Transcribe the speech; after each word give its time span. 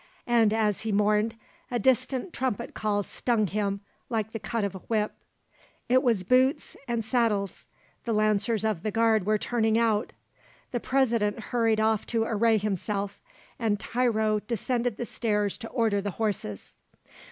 And 0.25 0.51
as 0.51 0.81
he 0.81 0.91
mourned, 0.91 1.35
a 1.69 1.77
distant 1.77 2.33
trumpet 2.33 2.73
call 2.73 3.03
stung 3.03 3.45
him 3.45 3.81
like 4.09 4.31
the 4.31 4.39
cut 4.39 4.63
of 4.63 4.73
a 4.73 4.79
whip. 4.79 5.13
It 5.87 6.01
was 6.01 6.23
Boots 6.23 6.75
and 6.87 7.05
Saddles, 7.05 7.67
the 8.05 8.11
Lancers 8.11 8.63
of 8.63 8.81
the 8.81 8.89
Guard 8.89 9.27
were 9.27 9.37
turning 9.37 9.77
out. 9.77 10.11
The 10.71 10.79
President 10.79 11.39
hurried 11.39 11.79
off 11.79 12.07
to 12.07 12.23
array 12.23 12.57
himself, 12.57 13.21
and 13.59 13.79
Tiro 13.79 14.39
descended 14.39 14.97
the 14.97 15.05
stairs 15.05 15.55
to 15.59 15.69
order 15.69 16.01
the 16.01 16.09
horses. 16.09 16.73